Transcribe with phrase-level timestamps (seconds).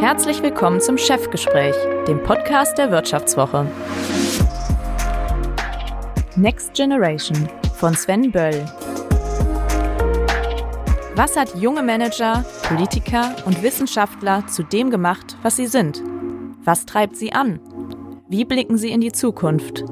[0.00, 1.74] Herzlich willkommen zum Chefgespräch,
[2.06, 3.66] dem Podcast der Wirtschaftswoche.
[6.36, 8.64] Next Generation von Sven Böll.
[11.16, 16.00] Was hat junge Manager, Politiker und Wissenschaftler zu dem gemacht, was sie sind?
[16.62, 17.58] Was treibt sie an?
[18.28, 19.82] Wie blicken sie in die Zukunft?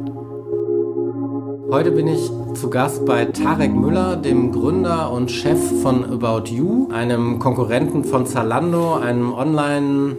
[1.68, 6.88] Heute bin ich zu Gast bei Tarek Müller, dem Gründer und Chef von About You,
[6.92, 10.16] einem Konkurrenten von Zalando, einem Online,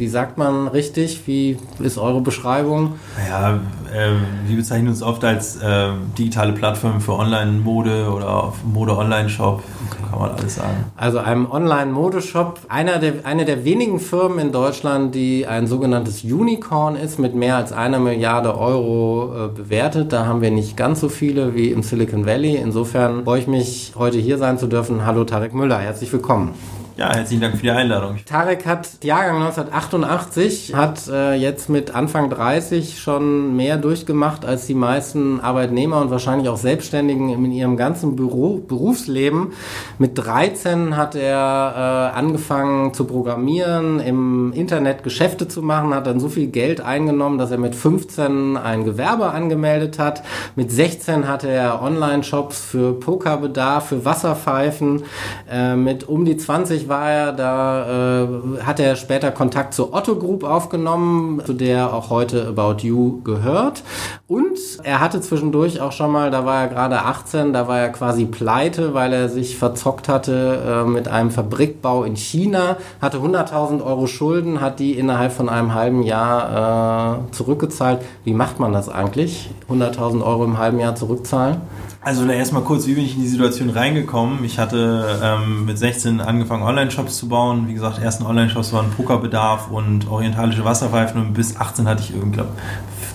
[0.00, 1.26] wie sagt man richtig?
[1.26, 2.94] Wie ist eure Beschreibung?
[3.28, 3.60] Ja,
[3.94, 4.12] äh,
[4.46, 9.62] wir bezeichnen uns oft als äh, digitale Plattform für Online-Mode oder Mode-Online-Shop,
[10.10, 10.86] kann man alles sagen.
[10.96, 16.96] Also einem Online-Modeshop, einer der, eine der wenigen Firmen in Deutschland, die ein sogenanntes Unicorn
[16.96, 20.14] ist, mit mehr als einer Milliarde Euro äh, bewertet.
[20.14, 22.56] Da haben wir nicht ganz so viele wie im Silicon Valley.
[22.56, 25.04] Insofern freue ich mich, heute hier sein zu dürfen.
[25.04, 26.54] Hallo Tarek Müller, herzlich willkommen.
[27.00, 28.18] Ja, herzlichen Dank für die Einladung.
[28.26, 34.74] Tarek hat Jahrgang 1988, hat äh, jetzt mit Anfang 30 schon mehr durchgemacht als die
[34.74, 39.54] meisten Arbeitnehmer und wahrscheinlich auch Selbstständigen in ihrem ganzen Büro, Berufsleben.
[39.98, 46.20] Mit 13 hat er äh, angefangen zu programmieren, im Internet Geschäfte zu machen, hat dann
[46.20, 50.22] so viel Geld eingenommen, dass er mit 15 ein Gewerbe angemeldet hat.
[50.54, 55.04] Mit 16 hatte er Online-Shops für Pokerbedarf, für Wasserpfeifen.
[55.50, 60.16] Äh, mit um die 20 war er, da äh, hat er später Kontakt zur Otto
[60.16, 63.82] Group aufgenommen, zu der auch heute About You gehört.
[64.28, 67.88] Und er hatte zwischendurch auch schon mal, da war er gerade 18, da war er
[67.88, 73.82] quasi pleite, weil er sich verzockt hatte äh, mit einem Fabrikbau in China, hatte 100.000
[73.82, 78.00] Euro Schulden, hat die innerhalb von einem halben Jahr äh, zurückgezahlt.
[78.24, 79.50] Wie macht man das eigentlich?
[79.70, 81.62] 100.000 Euro im halben Jahr zurückzahlen?
[82.02, 84.42] Also erstmal kurz, wie bin ich in die Situation reingekommen?
[84.42, 87.68] Ich hatte ähm, mit 16 angefangen, Online-Shops zu bauen.
[87.68, 92.36] Wie gesagt, ersten Online-Shops waren Pokerbedarf und orientalische Wasserpfeifen und bis 18 hatte ich irgendwie,
[92.36, 92.52] glaube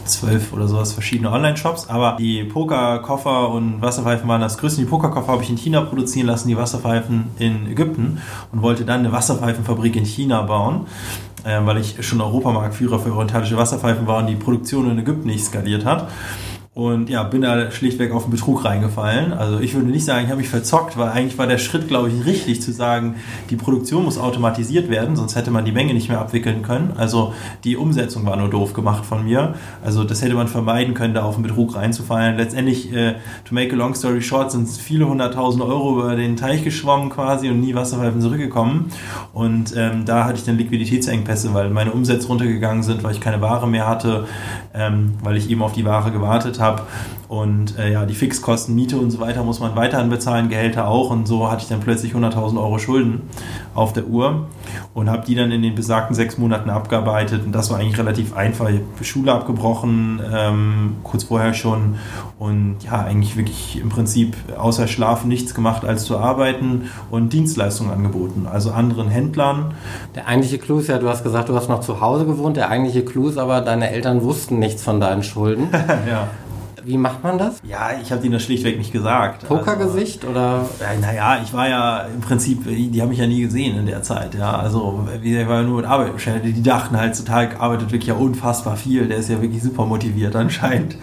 [0.05, 1.89] zwölf oder sowas verschiedene Online-Shops.
[1.89, 4.81] Aber die Pokerkoffer und Wasserpfeifen waren das größte.
[4.81, 8.99] Die Pokerkoffer habe ich in China produzieren lassen, die Wasserpfeifen in Ägypten und wollte dann
[8.99, 10.85] eine Wasserpfeifenfabrik in China bauen
[11.43, 15.45] äh, weil ich schon Europamarktführer für orientalische Wasserpfeifen war und die Produktion in Ägypten nicht
[15.45, 16.07] skaliert hat.
[16.75, 19.31] Und ja, bin da schlichtweg auf den Betrug reingefallen.
[19.31, 22.09] Also ich würde nicht sagen, ich habe mich verzockt, weil eigentlich war der Schritt, glaube
[22.09, 23.15] ich, richtig zu sagen,
[23.49, 26.91] die Produktion muss automatisiert werden, sonst hätte man die Menge nicht mehr abwickeln können.
[26.97, 29.53] Also die Umsetzung war nur doof gemacht von mir.
[29.85, 32.35] Also das hätte man vermeiden können, da auf den Betrug reinzufallen.
[32.35, 33.13] Letztendlich, äh,
[33.45, 37.49] to make a long story short, sind viele hunderttausend Euro über den Teich geschwommen quasi
[37.49, 38.91] und nie Wasserpfeifen zurückgekommen.
[39.31, 43.39] Und ähm, da hatte ich dann Liquiditätsengpässe, weil meine Umsätze runtergegangen sind, weil ich keine
[43.39, 44.27] Ware mehr hatte,
[44.73, 46.83] ähm, weil ich eben auf die Ware gewartet habe habe.
[47.27, 51.09] Und äh, ja, die Fixkosten, Miete und so weiter muss man weiterhin bezahlen, Gehälter auch.
[51.09, 53.23] Und so hatte ich dann plötzlich 100.000 Euro Schulden
[53.73, 54.47] auf der Uhr
[54.93, 57.43] und habe die dann in den besagten sechs Monaten abgearbeitet.
[57.45, 58.69] Und das war eigentlich relativ einfach.
[58.69, 61.95] Ich habe Schule abgebrochen, ähm, kurz vorher schon.
[62.37, 67.91] Und ja, eigentlich wirklich im Prinzip außer Schlafen nichts gemacht, als zu arbeiten und Dienstleistungen
[67.91, 68.45] angeboten.
[68.51, 69.73] Also anderen Händlern.
[70.13, 72.55] Der eigentliche Clou ist ja, du hast gesagt, du hast noch zu Hause gewohnt.
[72.55, 75.69] Der eigentliche Clou ist aber, deine Eltern wussten nichts von deinen Schulden.
[76.09, 76.27] ja.
[76.85, 77.55] Wie macht man das?
[77.67, 79.47] Ja, ich habe denen das schlichtweg nicht gesagt.
[79.47, 80.69] Pokergesicht also, oder?
[81.01, 84.35] Naja, ich war ja im Prinzip, die haben mich ja nie gesehen in der Zeit.
[84.35, 86.57] Ja, also ich war ja nur mit Arbeit beschäftigt.
[86.57, 89.07] Die dachten halt, total arbeitet wirklich ja unfassbar viel.
[89.07, 90.95] Der ist ja wirklich super motiviert anscheinend.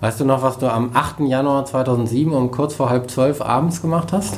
[0.00, 1.20] Weißt du noch, was du am 8.
[1.20, 4.36] Januar 2007 um kurz vor halb zwölf abends gemacht hast?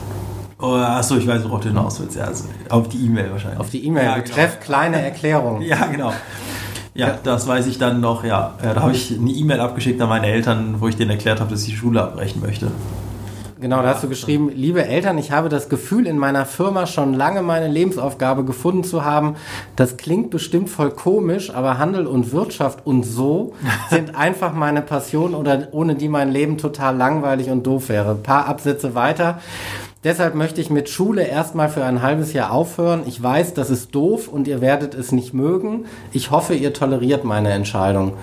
[0.60, 2.16] Oh, achso, ich weiß, worauf du hinaus willst.
[2.16, 3.58] Ja, also auf die E-Mail wahrscheinlich.
[3.58, 4.64] Auf die E-Mail, ja, betreff genau.
[4.64, 5.62] kleine Erklärung.
[5.62, 6.12] ja, genau.
[6.94, 8.54] Ja, das weiß ich dann noch, ja.
[8.62, 11.62] Da habe ich eine E-Mail abgeschickt an meine Eltern, wo ich denen erklärt habe, dass
[11.62, 12.70] ich die Schule abbrechen möchte.
[13.62, 17.14] Genau, da hast du geschrieben, liebe Eltern, ich habe das Gefühl, in meiner Firma schon
[17.14, 19.36] lange meine Lebensaufgabe gefunden zu haben.
[19.76, 23.54] Das klingt bestimmt voll komisch, aber Handel und Wirtschaft und so
[23.91, 28.10] sind einfach meine Passion oder ohne die mein Leben total langweilig und doof wäre.
[28.10, 29.38] Ein paar Absätze weiter.
[30.04, 33.02] Deshalb möchte ich mit Schule erstmal für ein halbes Jahr aufhören.
[33.06, 35.84] Ich weiß, das ist doof und ihr werdet es nicht mögen.
[36.10, 38.14] Ich hoffe, ihr toleriert meine Entscheidung.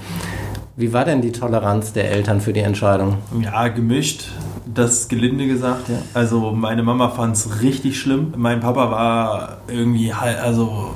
[0.76, 3.16] Wie war denn die Toleranz der Eltern für die Entscheidung?
[3.42, 4.26] Ja, gemischt.
[4.66, 5.88] Das gelinde gesagt.
[5.88, 5.96] Ja.
[6.14, 8.34] Also meine Mama fand es richtig schlimm.
[8.36, 10.92] Mein Papa war irgendwie halt, also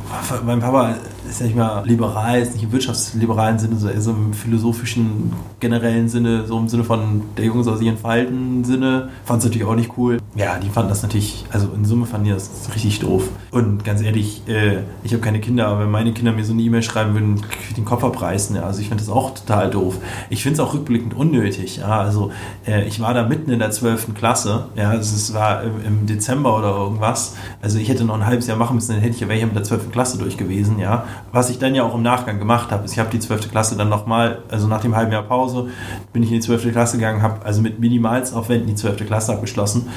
[0.45, 0.95] mein Papa
[1.33, 5.33] ist ja nicht mal liberal, ist nicht im wirtschaftsliberalen Sinne, so eher so im philosophischen,
[5.59, 9.09] generellen Sinne, so im Sinne von der Junge soll sich entfalten Sinne.
[9.25, 10.19] Fand es natürlich auch nicht cool.
[10.35, 13.30] Ja, die fanden das natürlich, also in Summe fanden die das richtig doof.
[13.51, 16.62] Und ganz ehrlich, äh, ich habe keine Kinder, aber wenn meine Kinder mir so eine
[16.62, 18.56] E-Mail schreiben würden, würde ich den Kopf abreißen.
[18.56, 18.63] Ja.
[18.63, 20.00] Also ich finde das auch total doof.
[20.30, 21.77] Ich finde es auch rückblickend unnötig.
[21.77, 22.00] Ja.
[22.00, 22.31] Also
[22.65, 24.15] äh, ich war da mitten in der 12.
[24.15, 24.65] Klasse.
[24.75, 27.35] Ja, also es war im, im, Dezember oder irgendwas.
[27.62, 29.56] Also ich hätte noch ein halbes Jahr machen müssen, dann hätte ich ja welche mit
[29.56, 29.91] der 12.
[29.91, 30.80] Klasse durch gewesen.
[30.80, 31.06] Ja.
[31.31, 33.49] Was ich dann ja auch im Nachgang gemacht habe, ist, ich habe die 12.
[33.49, 35.69] Klasse dann nochmal, also nach dem halben Jahr Pause,
[36.11, 36.71] bin ich in die 12.
[36.71, 39.07] Klasse gegangen, habe also mit Minimalsaufwänden die 12.
[39.07, 39.89] Klasse abgeschlossen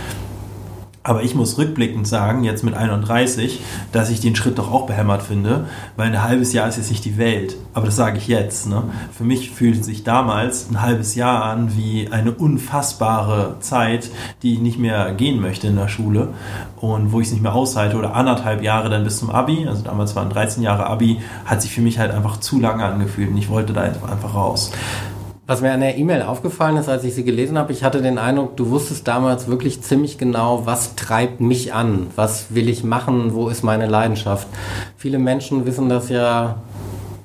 [1.06, 3.61] aber ich muss rückblickend sagen, jetzt mit 31,
[3.93, 7.05] dass ich den Schritt doch auch behämmert finde, weil ein halbes Jahr ist jetzt nicht
[7.05, 7.56] die Welt.
[7.75, 8.67] Aber das sage ich jetzt.
[8.67, 8.82] Ne?
[9.17, 14.11] Für mich fühlt sich damals ein halbes Jahr an wie eine unfassbare Zeit,
[14.43, 16.31] die ich nicht mehr gehen möchte in der Schule
[16.81, 17.97] und wo ich es nicht mehr aushalte.
[17.97, 21.70] Oder anderthalb Jahre dann bis zum Abi, also damals waren 13 Jahre Abi, hat sich
[21.70, 24.73] für mich halt einfach zu lange angefühlt und ich wollte da einfach raus.
[25.49, 28.19] Was mir an der E-Mail aufgefallen ist, als ich sie gelesen habe, ich hatte den
[28.19, 33.33] Eindruck, du wusstest damals wirklich ziemlich genau, was treibt mich an, was will ich machen,
[33.33, 34.49] wo ist meine Leidenschaft.
[34.97, 36.57] Viele Menschen wissen das ja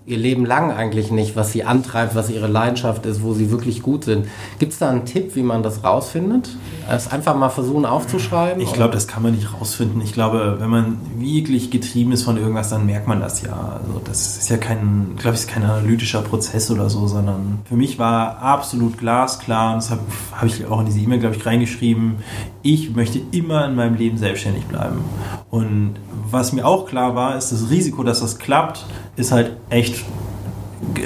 [0.06, 3.83] ihr Leben lang eigentlich nicht, was sie antreibt, was ihre Leidenschaft ist, wo sie wirklich
[3.83, 4.27] gut sind.
[4.57, 6.50] Gibt es da einen Tipp, wie man das rausfindet?
[6.89, 8.62] Es einfach mal versuchen aufzuschreiben?
[8.62, 10.01] Ich glaube, das kann man nicht rausfinden.
[10.01, 13.80] Ich glaube, wenn man wirklich getrieben ist von irgendwas, dann merkt man das ja.
[13.80, 18.00] Also das ist ja kein, glaube ich, kein analytischer Prozess oder so, sondern für mich
[18.00, 20.01] war absolut glasklar, und das habe
[20.31, 22.15] hab ich auch in diese E-Mail, glaube ich, reingeschrieben,
[22.63, 25.03] ich möchte immer in meinem Leben selbstständig bleiben.
[25.51, 25.95] Und
[26.30, 28.86] was mir auch klar war, ist das Risiko, dass das klappt,
[29.22, 30.04] ist halt echt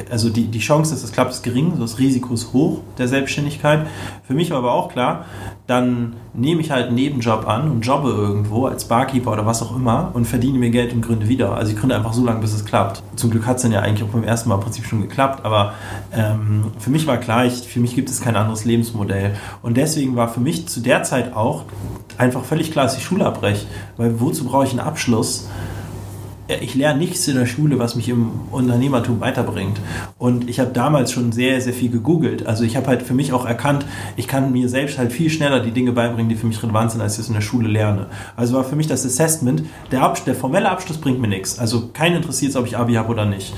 [0.10, 3.88] also die, die Chance, dass das klappt, ist gering, das Risiko ist hoch der Selbstständigkeit.
[4.24, 5.26] Für mich war aber auch klar,
[5.68, 9.76] dann nehme ich halt einen Nebenjob an und jobbe irgendwo als Barkeeper oder was auch
[9.76, 11.56] immer und verdiene mir Geld und gründe wieder.
[11.56, 13.04] Also ich gründe einfach so lange, bis es klappt.
[13.16, 15.44] Zum Glück hat es dann ja eigentlich auch beim ersten Mal im Prinzip schon geklappt,
[15.44, 15.74] aber
[16.14, 19.36] ähm, für mich war klar, ich, für mich gibt es kein anderes Lebensmodell.
[19.62, 21.64] Und deswegen war für mich zu der Zeit auch
[22.18, 23.66] einfach völlig klar, dass ich Schule abbreche.
[23.98, 25.48] Weil wozu brauche ich einen Abschluss?
[26.48, 29.80] Ich lerne nichts in der Schule, was mich im Unternehmertum weiterbringt.
[30.18, 32.46] Und ich habe damals schon sehr, sehr viel gegoogelt.
[32.46, 35.60] Also ich habe halt für mich auch erkannt, ich kann mir selbst halt viel schneller
[35.60, 38.08] die Dinge beibringen, die für mich relevant sind, als ich es in der Schule lerne.
[38.36, 41.58] Also war für mich das Assessment, der, Abs der formelle Abschluss bringt mir nichts.
[41.58, 43.54] Also keinen interessiert es, ob ich Abi habe oder nicht.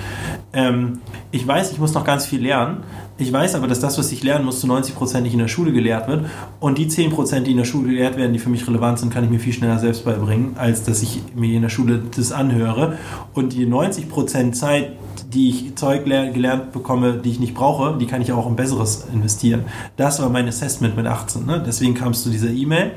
[0.53, 0.99] Ähm,
[1.31, 2.83] ich weiß, ich muss noch ganz viel lernen,
[3.19, 5.47] ich weiß aber, dass das, was ich lernen muss, zu 90 Prozent nicht in der
[5.47, 6.25] Schule gelehrt wird.
[6.59, 9.11] Und die 10 Prozent, die in der Schule gelehrt werden, die für mich relevant sind,
[9.11, 12.31] kann ich mir viel schneller selbst beibringen, als dass ich mir in der Schule das
[12.31, 12.76] anhöre.
[13.33, 14.91] Und die 90 Prozent Zeit,
[15.33, 19.07] die ich Zeug gelernt bekomme, die ich nicht brauche, die kann ich auch in Besseres
[19.13, 19.65] investieren.
[19.97, 21.45] Das war mein Assessment mit 18.
[21.45, 21.63] Ne?
[21.65, 22.91] Deswegen kam es zu dieser E-Mail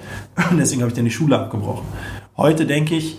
[0.51, 1.87] und deswegen habe ich dann die Schule abgebrochen.
[2.37, 3.19] Heute denke ich,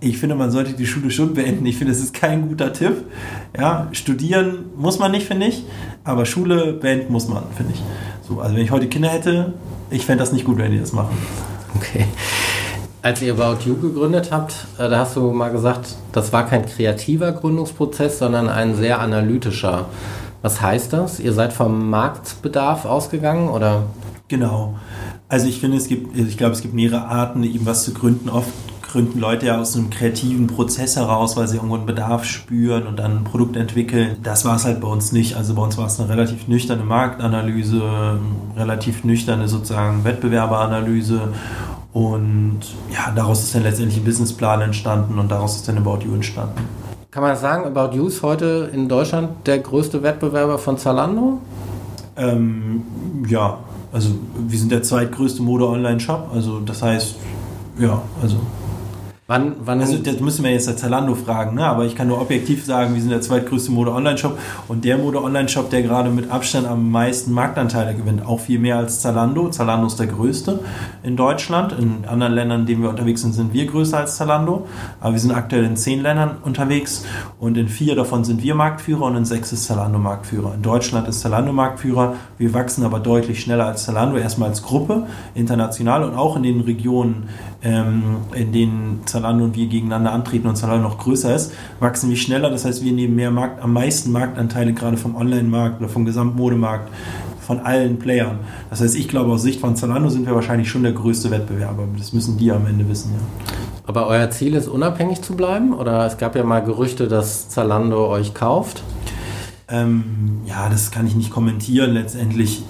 [0.00, 1.66] ich finde, man sollte die Schule schon beenden.
[1.66, 3.04] Ich finde, es ist kein guter Tipp.
[3.58, 5.64] Ja, studieren muss man nicht, finde ich,
[6.04, 7.82] aber Schule beenden muss man, finde ich.
[8.28, 9.54] So, also wenn ich heute Kinder hätte,
[9.90, 11.16] ich fände das nicht gut, wenn die das machen.
[11.74, 12.06] Okay.
[13.00, 16.66] Als ihr About You gegründet habt, äh, da hast du mal gesagt, das war kein
[16.66, 19.86] kreativer Gründungsprozess, sondern ein sehr analytischer.
[20.42, 21.20] Was heißt das?
[21.20, 23.84] Ihr seid vom Marktbedarf ausgegangen oder?
[24.26, 24.76] Genau.
[25.28, 28.28] Also ich finde, es gibt, ich glaube, es gibt mehrere Arten, eben was zu gründen.
[28.28, 28.48] Oft
[28.82, 32.98] gründen Leute ja aus einem kreativen Prozess heraus, weil sie irgendwo einen Bedarf spüren und
[32.98, 34.16] dann ein Produkt entwickeln.
[34.22, 35.36] Das war es halt bei uns nicht.
[35.36, 38.18] Also bei uns war es eine relativ nüchterne Marktanalyse,
[38.56, 41.28] relativ nüchterne sozusagen Wettbewerberanalyse
[41.92, 42.60] und
[42.92, 46.68] ja, daraus ist dann letztendlich ein Businessplan entstanden und daraus ist dann About You entstanden.
[47.10, 51.38] Kann man sagen, About You ist heute in Deutschland der größte Wettbewerber von Zalando?
[52.16, 52.82] Ähm,
[53.26, 53.58] ja,
[53.92, 56.30] also wir sind der zweitgrößte Mode-Online-Shop.
[56.32, 57.16] Also das heißt,
[57.78, 58.36] ja, also
[59.30, 61.66] Wann, wann also das müssen wir jetzt der Zalando fragen, ne?
[61.66, 65.82] aber ich kann nur objektiv sagen, wir sind der zweitgrößte Mode-Online-Shop und der Mode-Online-Shop, der
[65.82, 69.50] gerade mit Abstand am meisten Marktanteile gewinnt, auch viel mehr als Zalando.
[69.50, 70.60] Zalando ist der größte
[71.02, 71.74] in Deutschland.
[71.78, 74.66] In anderen Ländern, in denen wir unterwegs sind, sind wir größer als Zalando.
[74.98, 77.04] Aber wir sind aktuell in zehn Ländern unterwegs
[77.38, 80.54] und in vier davon sind wir Marktführer und in sechs ist Zalando Marktführer.
[80.54, 82.14] In Deutschland ist Zalando Marktführer.
[82.38, 86.62] Wir wachsen aber deutlich schneller als Zalando, erstmal als Gruppe, international und auch in den
[86.62, 87.28] Regionen,
[87.62, 92.08] ähm, in denen Zalando Zalando und wir gegeneinander antreten und Zalando noch größer ist, wachsen
[92.08, 92.50] wir schneller.
[92.50, 96.88] Das heißt, wir nehmen mehr Markt, am meisten Marktanteile gerade vom Online-Markt oder vom Gesamtmodemarkt
[97.40, 98.38] von allen Playern.
[98.70, 101.84] Das heißt, ich glaube, aus Sicht von Zalando sind wir wahrscheinlich schon der größte Wettbewerber.
[101.96, 103.52] Das müssen die am Ende wissen, ja.
[103.86, 105.72] Aber euer Ziel ist, unabhängig zu bleiben?
[105.72, 108.84] Oder es gab ja mal Gerüchte, dass Zalando euch kauft?
[109.66, 111.92] Ähm, ja, das kann ich nicht kommentieren.
[111.92, 112.62] Letztendlich,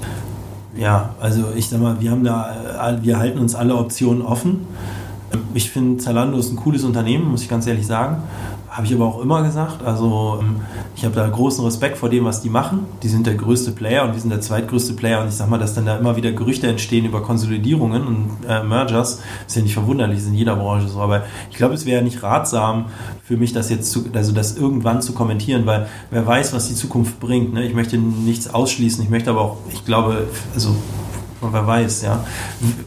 [0.76, 4.60] ja, also ich sag mal, wir haben da, wir halten uns alle Optionen offen.
[5.54, 8.22] Ich finde, Zalando ist ein cooles Unternehmen, muss ich ganz ehrlich sagen.
[8.70, 9.82] habe ich aber auch immer gesagt.
[9.82, 10.56] Also ähm,
[10.94, 12.86] ich habe da großen Respekt vor dem, was die machen.
[13.02, 15.20] Die sind der größte Player und wir sind der zweitgrößte Player.
[15.22, 18.62] Und ich sag mal, dass dann da immer wieder Gerüchte entstehen über Konsolidierungen und äh,
[18.62, 21.00] Mergers, ist ja nicht verwunderlich, ist in jeder Branche so.
[21.00, 22.86] Aber ich glaube, es wäre nicht ratsam
[23.24, 26.74] für mich, das jetzt zu, also das irgendwann zu kommentieren, weil wer weiß, was die
[26.74, 27.54] Zukunft bringt.
[27.54, 27.66] Ne?
[27.66, 29.02] Ich möchte nichts ausschließen.
[29.02, 30.74] Ich möchte aber auch, ich glaube, also
[31.40, 32.24] und wer weiß, ja.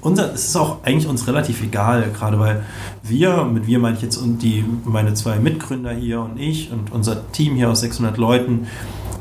[0.01, 2.63] Unser, es ist auch eigentlich uns relativ egal, gerade weil
[3.03, 6.91] wir, mit wir meine ich jetzt und die, meine zwei Mitgründer hier und ich und
[6.91, 8.67] unser Team hier aus 600 Leuten,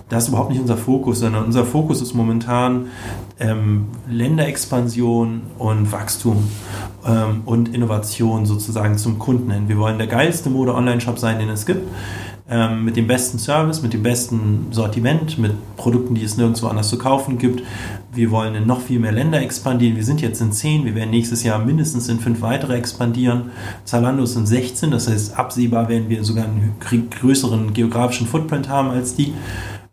[0.09, 2.87] das ist überhaupt nicht unser Fokus, sondern unser Fokus ist momentan
[3.39, 6.49] ähm, Länderexpansion und Wachstum
[7.07, 9.69] ähm, und Innovation sozusagen zum Kunden hin.
[9.69, 11.87] Wir wollen der geilste Mode-Online-Shop sein, den es gibt
[12.51, 16.89] ähm, mit dem besten Service, mit dem besten Sortiment, mit Produkten, die es nirgendwo anders
[16.89, 17.63] zu kaufen gibt.
[18.13, 19.97] Wir wollen in noch viel mehr Länder expandieren.
[19.97, 23.53] Wir sind jetzt in zehn, wir werden nächstes Jahr mindestens in fünf weitere expandieren.
[23.85, 28.91] Zalando ist in 16, das heißt absehbar werden wir sogar einen größeren geografischen Footprint haben
[28.91, 29.33] als die.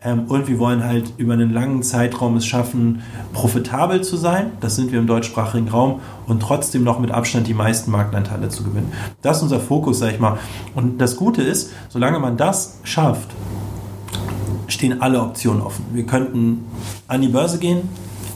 [0.04, 3.01] Ähm, und wir wollen halt über einen langen Zeitraum es schaffen,
[3.34, 4.51] profitabel zu sein.
[4.60, 8.63] Das sind wir im deutschsprachigen Raum und trotzdem noch mit Abstand die meisten Marktanteile zu
[8.63, 8.92] gewinnen.
[9.22, 10.38] Das ist unser Fokus, sag ich mal.
[10.75, 13.32] Und das Gute ist, solange man das schafft,
[14.68, 15.86] stehen alle Optionen offen.
[15.94, 16.66] Wir könnten
[17.08, 17.89] an die Börse gehen,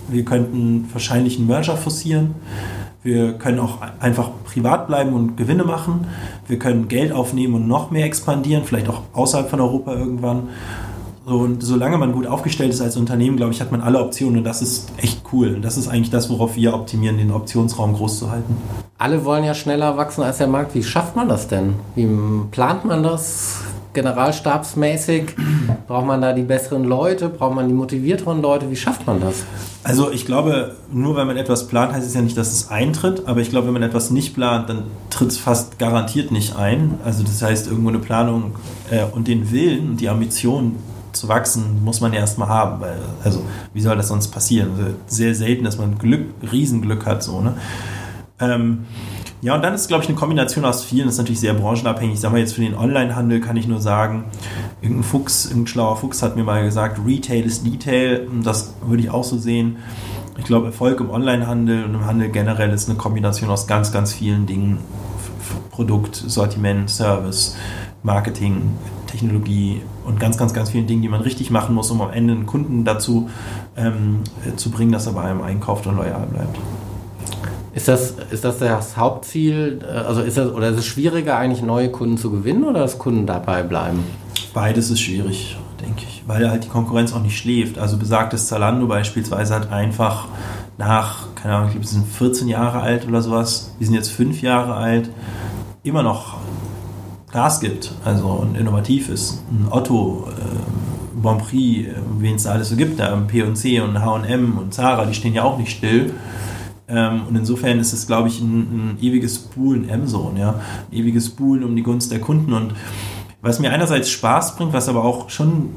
[0.08, 2.36] wir könnten wahrscheinlich einen Merger forcieren,
[3.04, 6.08] wir können auch einfach privat bleiben und Gewinne machen,
[6.48, 10.50] wir können Geld aufnehmen und noch mehr expandieren, vielleicht auch außerhalb von Europa irgendwann.
[11.24, 14.40] So, und solange man gut aufgestellt ist als Unternehmen, glaube ich, hat man alle Optionen
[14.40, 15.54] und das ist echt cool.
[15.54, 18.58] Und das ist eigentlich das, worauf wir optimieren, den Optionsraum groß zu halten.
[18.98, 20.74] Alle wollen ja schneller wachsen als der Markt.
[20.74, 21.76] Wie schafft man das denn?
[21.96, 22.08] Wie
[22.50, 23.60] plant man das?
[23.94, 25.36] Generalstabsmäßig?
[25.88, 27.30] Braucht man da die besseren Leute?
[27.30, 28.72] Braucht man die motivierteren Leute?
[28.72, 29.44] Wie schafft man das?
[29.84, 33.28] Also ich glaube, nur wenn man etwas plant, heißt es ja nicht, dass es eintritt.
[33.28, 36.96] Aber ich glaube, wenn man etwas nicht plant, dann tritt es fast garantiert nicht ein.
[37.06, 38.56] Also das heißt, irgendwo eine Planung
[38.90, 40.78] äh, und den Willen und die Ambition
[41.14, 44.72] zu wachsen, muss man ja erstmal haben, weil, also, wie soll das sonst passieren?
[44.78, 47.56] Also, sehr selten, dass man Glück, Riesenglück hat, so, ne?
[48.40, 48.86] Ähm,
[49.42, 52.16] ja, und dann ist, glaube ich, eine Kombination aus vielen, das ist natürlich sehr branchenabhängig.
[52.16, 54.26] Ich sage mal jetzt für den Onlinehandel kann ich nur sagen,
[54.82, 59.10] irgendein Fuchs, irgendein schlauer Fuchs hat mir mal gesagt, Retail ist Detail, das würde ich
[59.10, 59.78] auch so sehen.
[60.38, 64.14] Ich glaube, Erfolg im Onlinehandel und im Handel generell ist eine Kombination aus ganz, ganz
[64.14, 64.78] vielen Dingen.
[65.72, 67.56] Produkt, Sortiment, Service,
[68.04, 68.72] Marketing,
[69.12, 72.34] Technologie und ganz, ganz, ganz vielen Dingen, die man richtig machen muss, um am Ende
[72.34, 73.30] einen Kunden dazu
[73.76, 74.22] ähm,
[74.56, 76.58] zu bringen, dass er bei einem einkauft und loyal bleibt.
[77.74, 79.80] Ist das, ist das das Hauptziel?
[79.84, 82.98] Äh, also ist das, oder ist es schwieriger, eigentlich neue Kunden zu gewinnen oder dass
[82.98, 84.04] Kunden dabei bleiben?
[84.54, 87.78] Beides ist schwierig, denke ich, weil halt die Konkurrenz auch nicht schläft.
[87.78, 90.28] Also besagtes Zalando beispielsweise hat einfach
[90.78, 94.12] nach, keine Ahnung, ich glaube, sie sind 14 Jahre alt oder sowas, wir sind jetzt
[94.12, 95.10] 5 Jahre alt,
[95.84, 96.38] immer noch
[97.32, 99.42] Gas gibt, also und innovativ ist.
[99.50, 104.58] Ein Otto, äh, Bonprix, äh, wen es da alles so gibt, da P&C und H&M
[104.58, 106.14] und Zara, die stehen ja auch nicht still.
[106.88, 110.56] Ähm, und insofern ist es, glaube ich, ein, ein ewiges Buhlen, Amazon, ja,
[110.92, 112.74] ein ewiges Buhlen um die Gunst der Kunden und
[113.42, 115.72] was mir einerseits Spaß bringt, was aber auch schon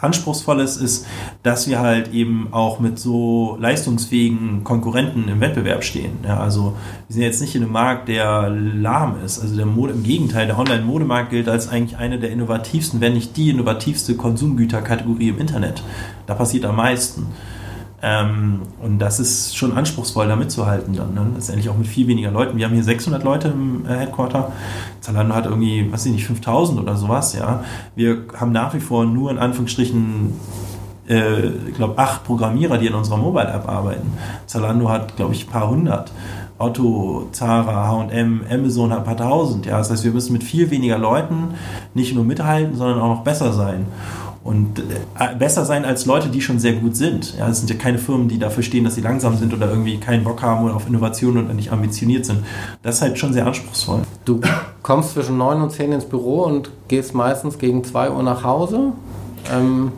[0.00, 1.06] anspruchsvoll ist, ist,
[1.44, 6.18] dass wir halt eben auch mit so leistungsfähigen Konkurrenten im Wettbewerb stehen.
[6.24, 6.74] Ja, also
[7.06, 9.40] wir sind jetzt nicht in einem Markt, der lahm ist.
[9.40, 13.36] Also der Mode, im Gegenteil, der Online-Modemarkt gilt als eigentlich eine der innovativsten, wenn nicht
[13.36, 15.82] die innovativste Konsumgüterkategorie im Internet.
[16.26, 17.26] Da passiert am meisten.
[18.06, 21.14] Ähm, und das ist schon anspruchsvoll, da mitzuhalten dann.
[21.14, 21.26] Ne?
[21.36, 22.58] Letztendlich auch mit viel weniger Leuten.
[22.58, 24.52] Wir haben hier 600 Leute im äh, Headquarter.
[25.00, 27.64] Zalando hat irgendwie, weiß ich nicht, 5000 oder sowas, ja.
[27.96, 30.34] Wir haben nach wie vor nur in Anführungsstrichen
[31.08, 34.12] äh, ich glaube, acht Programmierer, die in unserer Mobile-App arbeiten.
[34.46, 36.12] Zalando hat, glaube ich, ein paar hundert.
[36.58, 39.64] Otto, Zara, H&M, Amazon hat ein paar tausend.
[39.64, 39.78] Ja?
[39.78, 41.54] Das heißt, wir müssen mit viel weniger Leuten
[41.94, 43.86] nicht nur mithalten, sondern auch noch besser sein
[44.44, 47.34] und äh, besser sein als Leute, die schon sehr gut sind.
[47.38, 49.96] Ja, es sind ja keine Firmen, die dafür stehen, dass sie langsam sind oder irgendwie
[49.96, 52.44] keinen Bock haben oder auf Innovation und nicht ambitioniert sind.
[52.82, 54.02] Das ist halt schon sehr anspruchsvoll.
[54.26, 54.42] Du
[54.82, 58.92] kommst zwischen 9 und 10 ins Büro und gehst meistens gegen 2 Uhr nach Hause.
[59.50, 59.92] Ähm,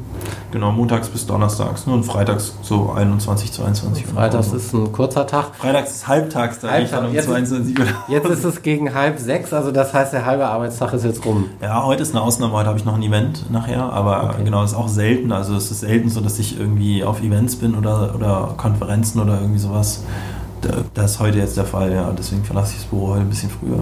[0.51, 1.93] genau, montags bis donnerstags ne?
[1.93, 4.15] und freitags so 21, 22 Uhr.
[4.15, 5.55] Freitags ist ein kurzer Tag.
[5.57, 7.03] Freitags ist halbtags, da Halbtag.
[7.03, 7.87] ich um jetzt 22 Uhr.
[8.09, 11.51] Jetzt ist es gegen halb sechs, also das heißt, der halbe Arbeitstag ist jetzt rum.
[11.61, 14.45] Ja, heute ist eine Ausnahme, heute habe ich noch ein Event nachher, aber okay.
[14.45, 15.33] genau, das ist auch selten.
[15.33, 19.41] Also es ist selten so, dass ich irgendwie auf Events bin oder, oder Konferenzen oder
[19.41, 20.03] irgendwie sowas.
[20.95, 22.13] Das ist heute jetzt der Fall, ja.
[22.17, 23.81] Deswegen verlasse ich das Büro heute ein bisschen früher.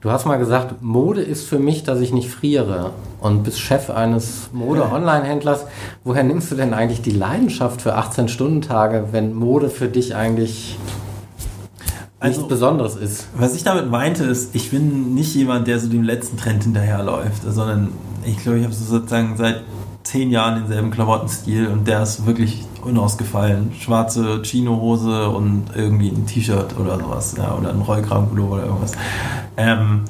[0.00, 2.92] Du hast mal gesagt, Mode ist für mich, dass ich nicht friere.
[3.20, 5.66] Und bist Chef eines Mode-Online-Händlers.
[6.04, 10.78] Woher nimmst du denn eigentlich die Leidenschaft für 18-Stunden-Tage, wenn Mode für dich eigentlich
[12.22, 13.26] nichts also, Besonderes ist.
[13.36, 17.42] Was ich damit meinte, ist, ich bin nicht jemand, der so dem letzten Trend hinterherläuft,
[17.46, 17.92] sondern
[18.24, 19.62] ich glaube, ich habe so sozusagen seit
[20.12, 23.72] zehn Jahren denselben Klamottenstil und der ist wirklich unausgefallen.
[23.80, 28.92] Schwarze Chinohose und irgendwie ein T-Shirt oder sowas, ja, oder ein Rollkragenpullover oder irgendwas.
[29.56, 30.02] Ähm,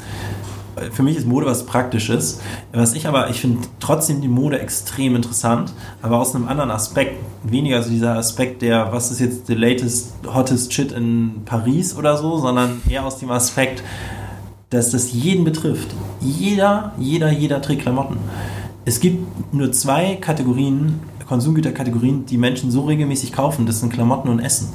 [0.91, 2.41] für mich ist Mode was Praktisches.
[2.73, 7.23] Was ich aber, ich finde trotzdem die Mode extrem interessant, aber aus einem anderen Aspekt.
[7.45, 12.17] Weniger so dieser Aspekt der, was ist jetzt the latest, hottest shit in Paris oder
[12.17, 13.85] so, sondern eher aus dem Aspekt,
[14.71, 15.95] dass das jeden betrifft.
[16.21, 18.17] Jeder, jeder, jeder trägt Klamotten.
[18.85, 23.67] Es gibt nur zwei Kategorien, Konsumgüterkategorien, die Menschen so regelmäßig kaufen.
[23.67, 24.69] Das sind Klamotten und Essen.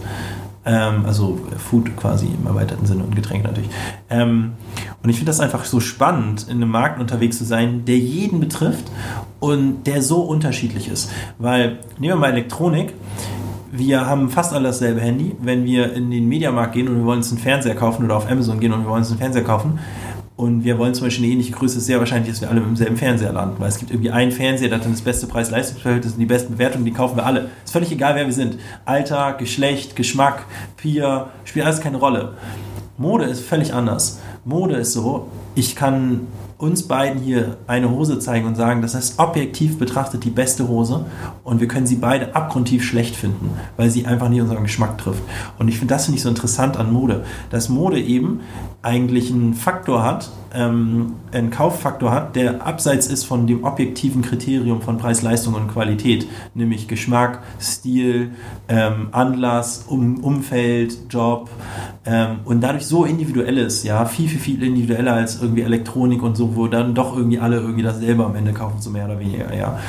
[0.65, 3.69] Ähm, also Food quasi im erweiterten Sinne und Getränke natürlich.
[4.09, 4.53] Ähm,
[5.03, 8.39] und ich finde das einfach so spannend, in einem Markt unterwegs zu sein, der jeden
[8.39, 8.91] betrifft
[9.39, 11.11] und der so unterschiedlich ist.
[11.37, 12.93] Weil, nehmen wir mal Elektronik,
[13.71, 15.35] wir haben fast alle dasselbe Handy.
[15.41, 18.29] Wenn wir in den Mediamarkt gehen und wir wollen uns einen Fernseher kaufen oder auf
[18.29, 19.79] Amazon gehen und wir wollen uns einen Fernseher kaufen,
[20.37, 22.69] und wir wollen zum Beispiel eine ähnliche Größe, ist sehr wahrscheinlich, dass wir alle mit
[22.69, 26.13] demselben Fernseher landen, weil es gibt irgendwie einen Fernseher, der hat dann das beste Preis-Leistungsverhältnis
[26.13, 27.49] und die besten Bewertungen, die kaufen wir alle.
[27.65, 28.59] Ist völlig egal, wer wir sind.
[28.85, 30.45] Alter, Geschlecht, Geschmack,
[30.77, 32.35] Peer, spielt alles keine Rolle.
[32.99, 34.19] Mode ist völlig anders.
[34.45, 39.19] Mode ist so, ich kann uns beiden hier eine Hose zeigen und sagen, das ist
[39.19, 41.05] objektiv betrachtet die beste Hose
[41.43, 45.21] und wir können sie beide abgrundtief schlecht finden, weil sie einfach nicht unseren Geschmack trifft.
[45.59, 48.39] Und ich finde das finde so interessant an Mode, dass Mode eben
[48.81, 54.81] eigentlich einen Faktor hat, ähm, einen Kauffaktor hat, der abseits ist von dem objektiven Kriterium
[54.81, 58.31] von Preis, Leistung und Qualität, nämlich Geschmack, Stil,
[58.67, 61.49] ähm, Anlass, um, Umfeld, Job
[62.05, 66.37] ähm, und dadurch so individuell ist, ja, viel, viel, viel individueller als irgendwie Elektronik und
[66.37, 69.53] so, wo dann doch irgendwie alle irgendwie dasselbe am Ende kaufen, so mehr oder weniger,
[69.53, 69.79] ja.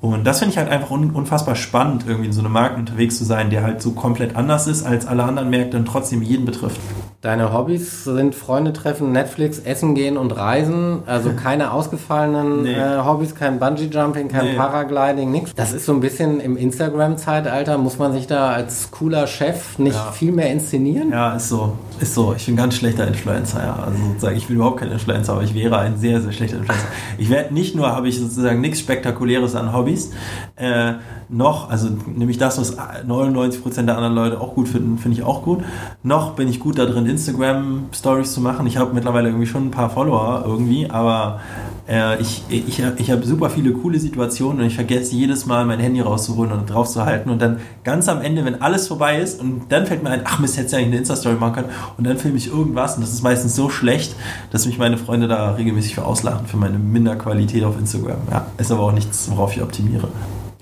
[0.00, 3.24] Und das finde ich halt einfach unfassbar spannend, irgendwie in so einem Markt unterwegs zu
[3.24, 6.78] sein, der halt so komplett anders ist als alle anderen Märkte und trotzdem jeden betrifft.
[7.24, 11.04] Deine Hobbys sind Freunde treffen, Netflix, Essen gehen und Reisen.
[11.06, 12.74] Also keine ausgefallenen nee.
[12.74, 14.56] äh, Hobbys, kein Bungee-Jumping, kein nee.
[14.56, 15.54] Paragliding, nichts.
[15.54, 17.78] Das ist so ein bisschen im Instagram-Zeitalter.
[17.78, 20.12] Muss man sich da als cooler Chef nicht ja.
[20.12, 21.12] viel mehr inszenieren?
[21.12, 21.72] Ja, ist so.
[21.98, 22.34] Ist so.
[22.36, 23.62] Ich bin ein ganz schlechter Influencer.
[23.62, 23.76] Ja.
[23.86, 26.88] Also sozusagen, ich bin überhaupt kein Influencer, aber ich wäre ein sehr, sehr schlechter Influencer.
[27.16, 30.10] Ich werde nicht nur, habe ich sozusagen nichts Spektakuläres an Hobbys,
[30.56, 30.92] äh,
[31.30, 35.42] noch, also nämlich das, was 99% der anderen Leute auch gut finden, finde ich auch
[35.42, 35.64] gut.
[36.02, 38.66] Noch bin ich gut da drin, Instagram-Stories zu machen.
[38.66, 41.40] Ich habe mittlerweile irgendwie schon ein paar Follower irgendwie, aber
[41.88, 45.80] äh, ich, ich, ich habe super viele coole Situationen und ich vergesse jedes Mal mein
[45.80, 49.40] Handy rauszuholen und drauf zu halten und dann ganz am Ende, wenn alles vorbei ist
[49.40, 52.04] und dann fällt mir ein, ach Mist, hätte ich eigentlich eine Insta-Story machen können und
[52.06, 54.14] dann filme ich irgendwas und das ist meistens so schlecht,
[54.50, 58.18] dass mich meine Freunde da regelmäßig für auslachen, für meine Minderqualität auf Instagram.
[58.30, 60.08] Ja, ist aber auch nichts, worauf ich optimiere.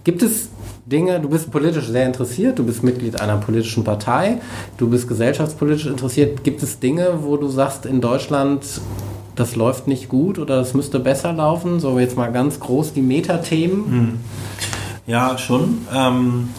[0.05, 0.49] Gibt es
[0.93, 4.39] Dinge, du bist politisch sehr interessiert, du bist Mitglied einer politischen Partei,
[4.77, 6.45] du bist gesellschaftspolitisch interessiert.
[6.45, 8.65] Gibt es Dinge, wo du sagst, in Deutschland,
[9.35, 11.81] das läuft nicht gut oder das müsste besser laufen?
[11.81, 13.87] So jetzt mal ganz groß die Metathemen.
[13.87, 14.19] Hm.
[15.07, 15.87] Ja, schon.
[15.93, 16.51] Ähm,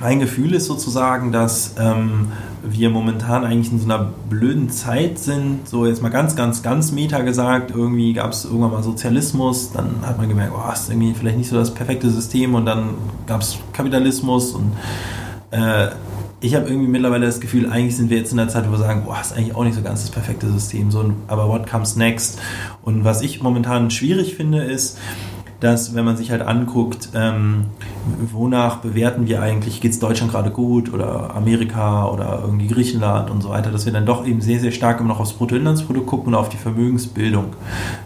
[0.00, 2.32] mein Gefühl ist sozusagen, dass ähm,
[2.66, 5.68] wir momentan eigentlich in so einer blöden Zeit sind.
[5.68, 9.96] So jetzt mal ganz, ganz, ganz meta gesagt, irgendwie gab es irgendwann mal Sozialismus, dann
[10.02, 12.90] hat man gemerkt, oh, ist irgendwie vielleicht nicht so das perfekte System und dann
[13.26, 14.72] gab es Kapitalismus und
[15.50, 15.88] äh,
[16.40, 18.78] ich habe irgendwie mittlerweile das Gefühl, eigentlich sind wir jetzt in der Zeit, wo wir
[18.78, 21.96] sagen, boah, ist eigentlich auch nicht so ganz das perfekte System, so, aber what comes
[21.96, 22.38] next?
[22.82, 24.98] Und was ich momentan schwierig finde, ist,
[25.64, 27.64] dass wenn man sich halt anguckt, ähm,
[28.30, 33.42] wonach bewerten wir eigentlich, geht es Deutschland gerade gut oder Amerika oder irgendwie Griechenland und
[33.42, 36.28] so weiter, dass wir dann doch eben sehr, sehr stark immer noch aufs Bruttoinlandsprodukt gucken
[36.28, 37.54] und auf die Vermögensbildung.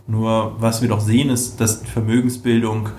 [0.07, 2.91] Nur was wir doch sehen, ist, dass Vermögensbildung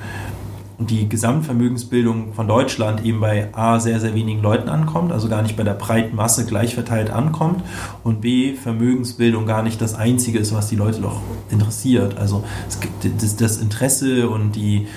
[0.80, 5.58] die Gesamtvermögensbildung von Deutschland eben bei A sehr, sehr wenigen Leuten ankommt, also gar nicht
[5.58, 7.64] bei der breiten Masse gleich verteilt ankommt
[8.04, 12.18] und B Vermögensbildung gar nicht das Einzige ist, was die Leute doch interessiert.
[12.18, 13.06] Also es gibt
[13.42, 14.88] das Interesse und die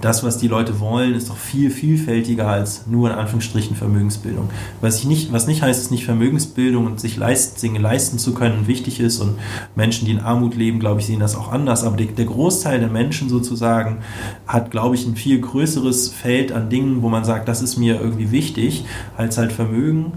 [0.00, 4.50] das, was die Leute wollen, ist doch viel vielfältiger als nur in Anführungsstrichen Vermögensbildung.
[4.80, 8.34] Was, ich nicht, was nicht heißt, dass nicht Vermögensbildung und sich leist, Dinge leisten zu
[8.34, 9.38] können wichtig ist und
[9.74, 11.84] Menschen, die in Armut leben, glaube ich, sehen das auch anders.
[11.84, 13.98] Aber der Großteil der Menschen sozusagen
[14.46, 18.00] hat, glaube ich, ein viel größeres Feld an Dingen, wo man sagt, das ist mir
[18.00, 18.84] irgendwie wichtig,
[19.16, 20.12] als halt Vermögen.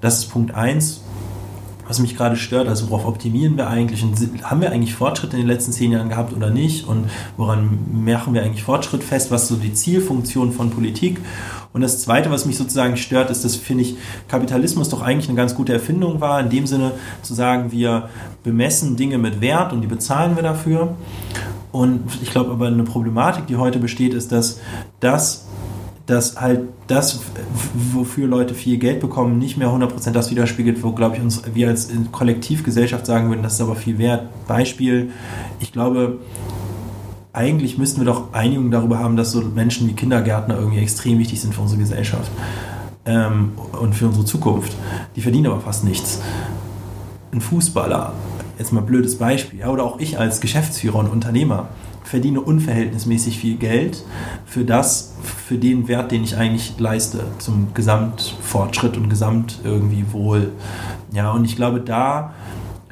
[0.00, 1.03] Das ist Punkt eins
[1.86, 5.40] was mich gerade stört, also worauf optimieren wir eigentlich und haben wir eigentlich Fortschritt in
[5.40, 6.86] den letzten zehn Jahren gehabt oder nicht?
[6.86, 11.20] Und woran machen wir eigentlich Fortschritt fest, was so die Zielfunktion von Politik?
[11.72, 13.96] Und das Zweite, was mich sozusagen stört, ist, dass, finde ich,
[14.28, 16.92] Kapitalismus doch eigentlich eine ganz gute Erfindung war, in dem Sinne
[17.22, 18.08] zu sagen, wir
[18.44, 20.94] bemessen Dinge mit Wert und die bezahlen wir dafür.
[21.72, 24.60] Und ich glaube aber eine Problematik, die heute besteht, ist, dass
[25.00, 25.46] das
[26.06, 27.20] dass halt das,
[27.92, 31.68] wofür Leute viel Geld bekommen, nicht mehr 100% das widerspiegelt, wo, glaube ich, uns wir
[31.68, 34.28] als Kollektivgesellschaft sagen würden, das ist aber viel wert.
[34.46, 35.10] Beispiel,
[35.60, 36.18] ich glaube,
[37.32, 41.40] eigentlich müssten wir doch Einigung darüber haben, dass so Menschen wie Kindergärtner irgendwie extrem wichtig
[41.40, 42.30] sind für unsere Gesellschaft
[43.06, 44.72] ähm, und für unsere Zukunft.
[45.16, 46.20] Die verdienen aber fast nichts.
[47.32, 48.12] Ein Fußballer,
[48.58, 51.68] jetzt mal ein blödes Beispiel, ja, oder auch ich als Geschäftsführer und Unternehmer
[52.14, 54.04] verdiene unverhältnismäßig viel Geld
[54.46, 55.14] für das,
[55.48, 60.52] für den Wert, den ich eigentlich leiste, zum Gesamtfortschritt und Gesamt irgendwie Wohl.
[61.12, 62.32] Ja, und ich glaube, da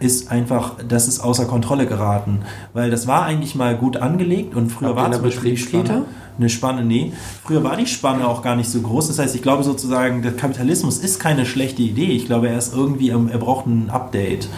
[0.00, 2.40] ist einfach, das ist außer Kontrolle geraten,
[2.72, 6.04] weil das war eigentlich mal gut angelegt und früher Habt war zum Beispiel Spanne,
[6.38, 7.12] eine Spanne, nee,
[7.44, 9.08] früher war die Spanne auch gar nicht so groß.
[9.08, 12.12] Das heißt, ich glaube sozusagen, der Kapitalismus ist keine schlechte Idee.
[12.12, 14.48] Ich glaube, er ist irgendwie, er braucht ein Update.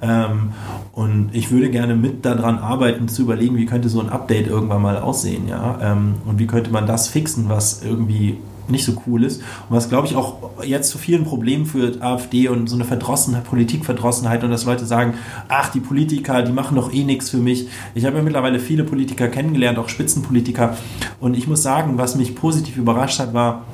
[0.00, 0.52] Ähm,
[0.92, 4.82] und ich würde gerne mit daran arbeiten, zu überlegen, wie könnte so ein Update irgendwann
[4.82, 5.78] mal aussehen, ja.
[5.82, 8.38] Ähm, und wie könnte man das fixen, was irgendwie
[8.70, 9.40] nicht so cool ist.
[9.68, 13.44] Und was, glaube ich, auch jetzt zu vielen Problemen führt, AfD und so eine Verdrossenheit,
[13.44, 15.14] Politikverdrossenheit und dass Leute sagen,
[15.48, 17.68] ach, die Politiker, die machen doch eh nichts für mich.
[17.94, 20.76] Ich habe ja mittlerweile viele Politiker kennengelernt, auch Spitzenpolitiker.
[21.20, 23.64] Und ich muss sagen, was mich positiv überrascht hat, war,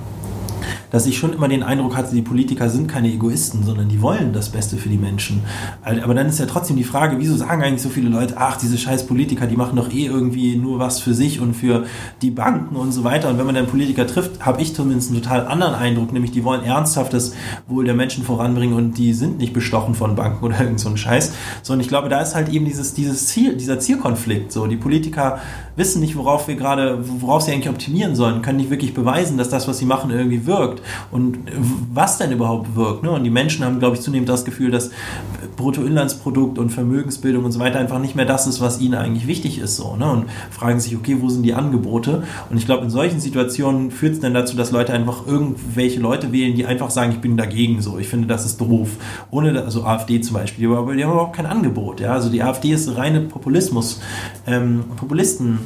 [0.94, 4.32] dass ich schon immer den Eindruck hatte, die Politiker sind keine Egoisten, sondern die wollen
[4.32, 5.42] das Beste für die Menschen.
[5.82, 8.78] Aber dann ist ja trotzdem die Frage, wieso sagen eigentlich so viele Leute, ach, diese
[8.78, 11.86] scheiß Politiker, die machen doch eh irgendwie nur was für sich und für
[12.22, 13.28] die Banken und so weiter.
[13.28, 16.44] Und wenn man dann Politiker trifft, habe ich zumindest einen total anderen Eindruck, nämlich die
[16.44, 17.32] wollen ernsthaft das
[17.66, 20.96] Wohl der Menschen voranbringen und die sind nicht bestochen von Banken oder irgend so ein
[20.96, 21.32] Scheiß.
[21.62, 24.52] Sondern ich glaube, da ist halt eben dieses, dieses Ziel, dieser Zielkonflikt.
[24.52, 25.40] So, die Politiker
[25.76, 29.48] wissen nicht, worauf wir gerade, worauf sie eigentlich optimieren sollen, können nicht wirklich beweisen, dass
[29.48, 31.38] das, was sie machen, irgendwie wirkt und
[31.92, 33.02] was denn überhaupt wirkt.
[33.02, 33.10] Ne?
[33.10, 34.90] Und die Menschen haben, glaube ich, zunehmend das Gefühl, dass
[35.56, 39.58] Bruttoinlandsprodukt und Vermögensbildung und so weiter einfach nicht mehr das ist, was ihnen eigentlich wichtig
[39.58, 39.76] ist.
[39.76, 40.10] So, ne?
[40.10, 42.22] Und fragen sich, okay, wo sind die Angebote?
[42.50, 46.32] Und ich glaube, in solchen Situationen führt es dann dazu, dass Leute einfach irgendwelche Leute
[46.32, 48.90] wählen, die einfach sagen, ich bin dagegen so, ich finde, das ist doof.
[49.30, 52.00] Ohne, also AfD zum Beispiel, die haben überhaupt kein Angebot.
[52.00, 52.12] Ja?
[52.12, 54.00] Also die AfD ist reine Populismus,
[54.46, 55.58] ähm, Populisten.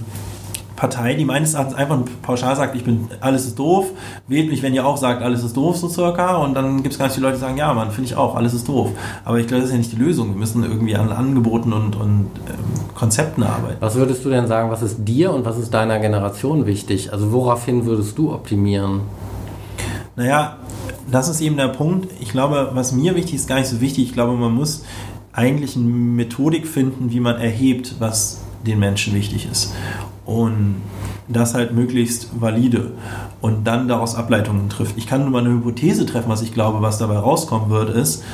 [0.78, 3.86] Partei, die meines Erachtens einfach pauschal sagt, ich bin, alles ist doof,
[4.28, 7.00] wählt mich, wenn ihr auch sagt, alles ist doof, so circa, und dann gibt es
[7.00, 8.90] ganz viele Leute, die sagen, ja, man, finde ich auch, alles ist doof.
[9.24, 10.30] Aber ich glaube, das ist ja nicht die Lösung.
[10.30, 13.78] Wir müssen irgendwie an Angeboten und, und ähm, Konzepten arbeiten.
[13.80, 17.12] Was würdest du denn sagen, was ist dir und was ist deiner Generation wichtig?
[17.12, 19.00] Also woraufhin würdest du optimieren?
[20.14, 20.58] Naja,
[21.10, 22.08] das ist eben der Punkt.
[22.20, 24.04] Ich glaube, was mir wichtig ist, gar nicht so wichtig.
[24.04, 24.84] Ich glaube, man muss
[25.32, 29.74] eigentlich eine Methodik finden, wie man erhebt, was den Menschen wichtig ist
[30.24, 30.82] und
[31.28, 32.92] das halt möglichst valide
[33.40, 34.96] und dann daraus Ableitungen trifft.
[34.96, 38.24] Ich kann nur mal eine Hypothese treffen, was ich glaube, was dabei rauskommen wird, ist,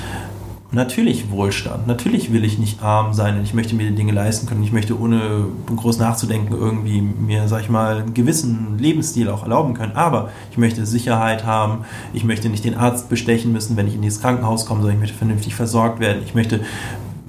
[0.75, 1.87] natürlich Wohlstand.
[1.87, 4.63] Natürlich will ich nicht arm sein und ich möchte mir die Dinge leisten können.
[4.63, 9.75] Ich möchte ohne groß nachzudenken irgendwie mir, sag ich mal, einen gewissen Lebensstil auch erlauben
[9.75, 9.93] können.
[9.93, 11.85] Aber ich möchte Sicherheit haben.
[12.13, 15.01] Ich möchte nicht den Arzt bestechen müssen, wenn ich in dieses Krankenhaus komme, sondern ich
[15.01, 16.23] möchte vernünftig versorgt werden.
[16.25, 16.61] Ich möchte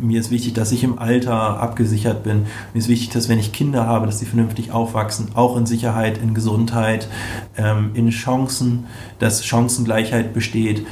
[0.07, 2.45] mir ist wichtig, dass ich im Alter abgesichert bin.
[2.73, 6.17] Mir ist wichtig, dass wenn ich Kinder habe, dass sie vernünftig aufwachsen, auch in Sicherheit,
[6.17, 7.07] in Gesundheit,
[7.57, 8.85] ähm, in Chancen,
[9.19, 10.85] dass Chancengleichheit besteht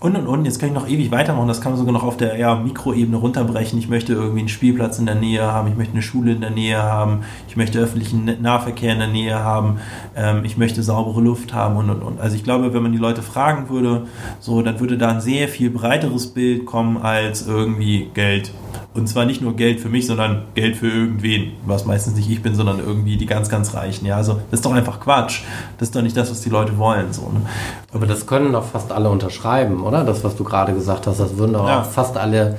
[0.00, 0.44] und und und.
[0.44, 1.48] Jetzt kann ich noch ewig weitermachen.
[1.48, 3.78] Das kann man sogar noch auf der ja, Mikroebene runterbrechen.
[3.78, 5.68] Ich möchte irgendwie einen Spielplatz in der Nähe haben.
[5.68, 7.22] Ich möchte eine Schule in der Nähe haben.
[7.48, 9.78] Ich möchte öffentlichen Nahverkehr in der Nähe haben.
[10.14, 12.20] Ähm, ich möchte saubere Luft haben und und und.
[12.20, 14.06] Also ich glaube, wenn man die Leute fragen würde,
[14.40, 18.52] so, dann würde da ein sehr viel breiteres Bild kommen als irgendwie Geld.
[18.94, 22.42] Und zwar nicht nur Geld für mich, sondern Geld für irgendwen, was meistens nicht ich
[22.42, 24.06] bin, sondern irgendwie die ganz, ganz Reichen.
[24.06, 25.42] Ja, also das ist doch einfach Quatsch.
[25.78, 27.12] Das ist doch nicht das, was die Leute wollen.
[27.12, 27.40] So, ne?
[27.94, 30.04] Aber das können doch fast alle unterschreiben, oder?
[30.04, 31.82] Das, was du gerade gesagt hast, das würden doch ja.
[31.82, 32.58] fast alle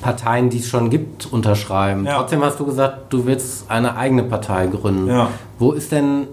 [0.00, 2.06] Parteien, die es schon gibt, unterschreiben.
[2.06, 2.18] Ja.
[2.18, 5.08] Trotzdem hast du gesagt, du willst eine eigene Partei gründen.
[5.08, 5.30] Ja.
[5.58, 6.28] Wo ist denn,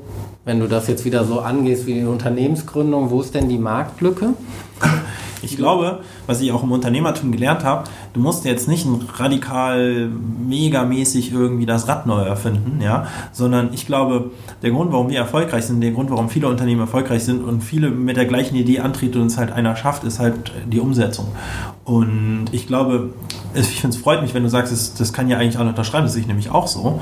[0.46, 4.34] wenn du das jetzt wieder so angehst wie die Unternehmensgründung, wo ist denn die Marktlücke?
[5.42, 10.10] Ich glaube, was ich auch im Unternehmertum gelernt habe, du musst jetzt nicht radikal
[10.48, 15.66] megamäßig irgendwie das Rad neu erfinden, ja, sondern ich glaube, der Grund, warum wir erfolgreich
[15.66, 19.20] sind, der Grund, warum viele Unternehmen erfolgreich sind und viele mit der gleichen Idee antreten
[19.22, 21.28] und es halt einer schafft, ist halt die Umsetzung.
[21.86, 23.10] Und ich glaube,
[23.54, 26.06] ich finde es freut mich, wenn du sagst, das, das kann ja eigentlich alle unterschreiben,
[26.06, 27.02] das sehe ich nämlich auch so.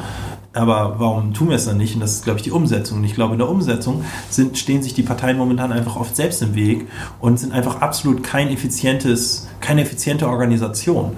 [0.53, 1.93] Aber warum tun wir es dann nicht?
[1.93, 2.97] Und das ist, glaube ich, die Umsetzung.
[2.99, 6.41] Und ich glaube, in der Umsetzung sind, stehen sich die Parteien momentan einfach oft selbst
[6.41, 6.87] im Weg
[7.21, 11.15] und sind einfach absolut kein effizientes, keine effiziente Organisation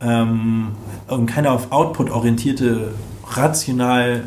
[0.00, 0.68] ähm,
[1.08, 2.94] und keine auf Output orientierte,
[3.32, 4.22] rational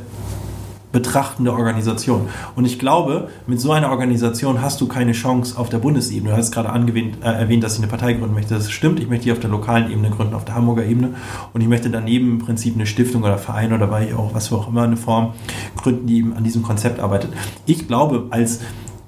[0.92, 2.28] betrachtende Organisation.
[2.58, 6.32] Und ich glaube, mit so einer Organisation hast du keine Chance auf der Bundesebene.
[6.32, 8.54] Du hast gerade angewähnt, äh, erwähnt, dass ich eine Partei gründen möchte.
[8.54, 9.00] Das stimmt.
[9.00, 11.14] Ich möchte die auf der lokalen Ebene gründen, auf der Hamburger Ebene.
[11.54, 14.68] Und ich möchte daneben im Prinzip eine Stiftung oder Verein oder bei auch was auch
[14.68, 15.36] immer eine Form
[15.78, 17.32] gründen, die eben an diesem Konzept arbeitet.
[17.66, 18.60] Ich glaube, als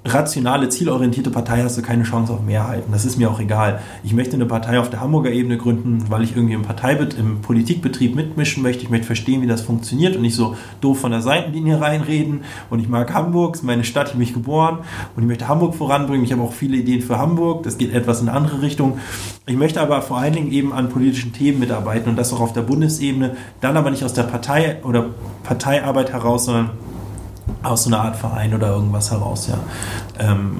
[0.04, 2.92] rationale, zielorientierte Partei hast du keine Chance auf Mehrheiten.
[2.92, 3.82] Das ist mir auch egal.
[4.04, 7.42] Ich möchte eine Partei auf der Hamburger Ebene gründen, weil ich irgendwie im Parteibet im
[7.42, 8.84] Politikbetrieb mitmischen möchte.
[8.84, 12.44] Ich möchte verstehen, wie das funktioniert und nicht so doof von der Seitenlinie reinreden.
[12.72, 14.80] Und ich mag Hamburg, ist meine Stadt, ich bin geboren
[15.16, 16.24] und ich möchte Hamburg voranbringen.
[16.24, 17.64] Ich habe auch viele Ideen für Hamburg.
[17.64, 18.98] Das geht etwas in eine andere Richtung.
[19.46, 22.54] Ich möchte aber vor allen Dingen eben an politischen Themen mitarbeiten und das auch auf
[22.54, 23.36] der Bundesebene.
[23.60, 25.12] Dann aber nicht aus der Partei oder
[25.44, 26.72] Parteiarbeit heraus, sondern
[27.64, 29.58] aus so einer Art Verein oder irgendwas heraus, ja.
[30.20, 30.58] Ähm,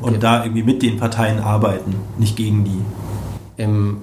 [0.00, 0.18] und okay.
[0.18, 2.80] da irgendwie mit den Parteien arbeiten, nicht gegen die.
[3.56, 3.98] Im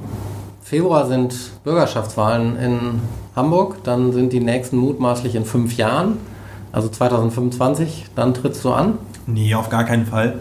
[0.61, 2.79] Februar sind Bürgerschaftswahlen in
[3.35, 6.17] Hamburg, dann sind die nächsten mutmaßlich in fünf Jahren,
[6.71, 8.97] also 2025, dann trittst du an?
[9.25, 10.39] Nee, auf gar keinen Fall.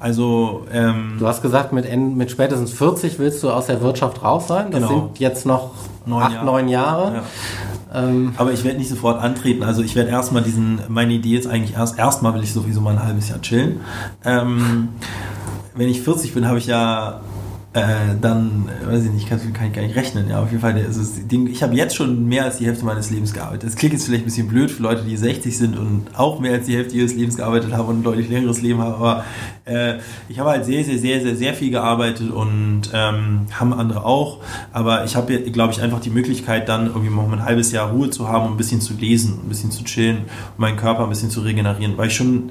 [0.00, 4.46] Also ähm, du hast gesagt, mit, mit spätestens 40 willst du aus der Wirtschaft raus
[4.46, 4.70] sein.
[4.70, 5.08] Das genau.
[5.08, 5.72] sind jetzt noch
[6.06, 6.46] neun acht, Jahre.
[6.46, 7.14] neun Jahre.
[7.14, 7.22] Ja.
[7.92, 9.62] Ähm, Aber ich werde nicht sofort antreten.
[9.62, 12.92] Also ich werde erstmal diesen, meine Idee ist eigentlich erst, erstmal will ich sowieso mal
[12.92, 13.80] ein halbes Jahr chillen.
[14.24, 14.88] Ähm,
[15.74, 17.20] wenn ich 40 bin, habe ich ja
[17.74, 20.28] äh, dann, weiß ich nicht, kann, kann, ich gar nicht rechnen.
[20.30, 23.34] Ja, auf jeden Fall, also ich habe jetzt schon mehr als die Hälfte meines Lebens
[23.34, 23.68] gearbeitet.
[23.68, 26.52] Das klingt jetzt vielleicht ein bisschen blöd für Leute, die 60 sind und auch mehr
[26.52, 28.94] als die Hälfte ihres Lebens gearbeitet haben und ein deutlich längeres Leben haben.
[28.94, 29.24] Aber
[29.66, 29.98] äh,
[30.30, 34.38] ich habe halt sehr, sehr, sehr, sehr, sehr viel gearbeitet und ähm, haben andere auch.
[34.72, 38.08] Aber ich habe, glaube ich, einfach die Möglichkeit, dann irgendwie mal ein halbes Jahr Ruhe
[38.08, 40.22] zu haben und ein bisschen zu lesen, ein bisschen zu chillen,
[40.56, 42.50] um meinen Körper ein bisschen zu regenerieren, weil ich schon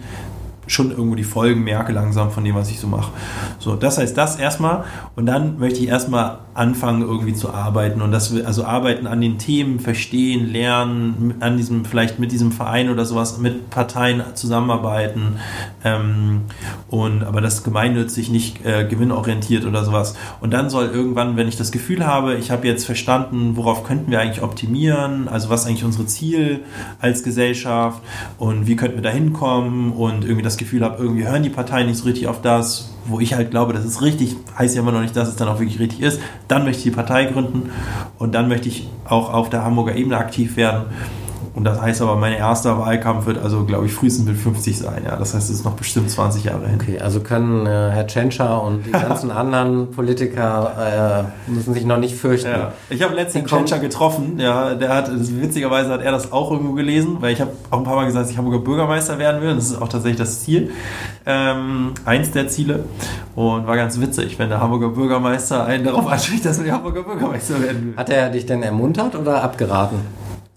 [0.68, 3.12] schon irgendwo die Folgen merke langsam von dem, was ich so mache.
[3.60, 4.84] So, das heißt das erstmal.
[5.16, 8.02] Und dann möchte ich erstmal anfangen irgendwie zu arbeiten.
[8.02, 12.90] Und das also arbeiten an den Themen, verstehen, lernen, an diesem vielleicht mit diesem Verein
[12.90, 15.38] oder sowas, mit Parteien zusammenarbeiten.
[15.84, 16.42] Ähm,
[16.90, 20.16] und aber das gemeinnützig nicht äh, gewinnorientiert oder sowas.
[20.42, 24.10] Und dann soll irgendwann, wenn ich das Gefühl habe, ich habe jetzt verstanden, worauf könnten
[24.10, 26.62] wir eigentlich optimieren, also was eigentlich unsere Ziel
[27.00, 28.02] als Gesellschaft
[28.40, 31.88] und wie könnten wir da hinkommen und irgendwie das Gefühl habe, irgendwie hören die Parteien
[31.88, 34.92] nicht so richtig auf das, wo ich halt glaube, das ist richtig, heißt ja immer
[34.92, 36.20] noch nicht, dass es dann auch wirklich richtig ist.
[36.48, 37.72] Dann möchte ich die Partei gründen
[38.18, 40.86] und dann möchte ich auch auf der Hamburger Ebene aktiv werden
[41.58, 45.02] und das heißt aber, mein erster Wahlkampf wird also, glaube ich, frühestens mit 50 sein.
[45.06, 46.78] Ja, das heißt, es ist noch bestimmt 20 Jahre hin.
[46.80, 51.98] Okay, also können äh, Herr Tschentscher und die ganzen anderen Politiker äh, müssen sich noch
[51.98, 52.52] nicht fürchten.
[52.52, 52.74] Ja.
[52.92, 54.38] Ich habe letztens Tschentscher getroffen.
[54.38, 57.84] Ja, der hat, witzigerweise hat er das auch irgendwo gelesen, weil ich habe auch ein
[57.84, 59.50] paar Mal gesagt, dass ich Hamburger Bürgermeister werden will.
[59.50, 60.70] Und das ist auch tatsächlich das Ziel.
[61.26, 62.84] Ähm, eins der Ziele.
[63.34, 67.60] Und war ganz witzig, wenn der Hamburger Bürgermeister einen darauf anspricht, dass er Hamburger Bürgermeister
[67.64, 67.98] werden will.
[67.98, 70.02] Hat er dich denn ermuntert oder abgeraten?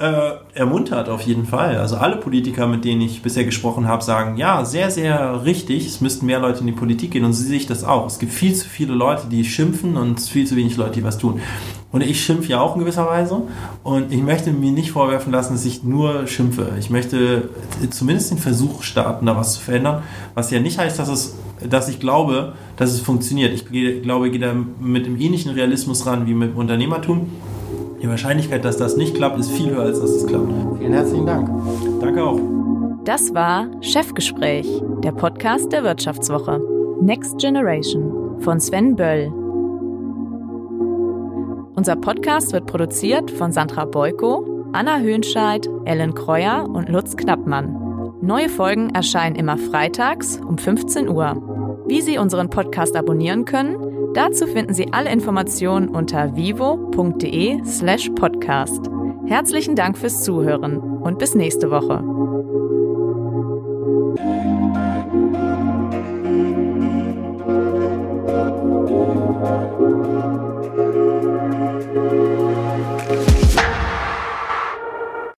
[0.00, 1.76] Äh, ermuntert auf jeden Fall.
[1.76, 6.00] Also alle Politiker, mit denen ich bisher gesprochen habe, sagen, ja, sehr, sehr richtig, es
[6.00, 8.06] müssten mehr Leute in die Politik gehen und so sehe ich das auch.
[8.06, 11.18] Es gibt viel zu viele Leute, die schimpfen und viel zu wenig Leute, die was
[11.18, 11.42] tun.
[11.92, 13.42] Und ich schimpfe ja auch in gewisser Weise
[13.82, 16.72] und ich möchte mir nicht vorwerfen lassen, dass ich nur schimpfe.
[16.78, 17.50] Ich möchte
[17.90, 21.36] zumindest den Versuch starten, da was zu verändern, was ja nicht heißt, dass es
[21.68, 23.52] dass ich glaube, dass es funktioniert.
[23.52, 23.66] Ich
[24.02, 27.28] glaube, ich gehe da mit dem ähnlichen Realismus ran wie mit Unternehmertum.
[28.02, 30.50] Die Wahrscheinlichkeit, dass das nicht klappt, ist viel höher, als dass es klappt.
[30.78, 31.50] Vielen herzlichen Dank.
[32.00, 32.40] Danke auch.
[33.04, 34.66] Das war Chefgespräch,
[35.04, 36.60] der Podcast der Wirtschaftswoche.
[37.02, 39.30] Next Generation von Sven Böll.
[41.76, 47.76] Unser Podcast wird produziert von Sandra Beuko, Anna Höhnscheid, Ellen Kreuer und Lutz Knappmann.
[48.22, 51.82] Neue Folgen erscheinen immer freitags um 15 Uhr.
[51.86, 58.90] Wie Sie unseren Podcast abonnieren können, Dazu finden Sie alle Informationen unter vivo.de/podcast.
[59.26, 62.02] Herzlichen Dank fürs Zuhören und bis nächste Woche.